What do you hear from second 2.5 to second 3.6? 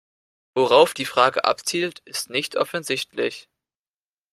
offensichtlich.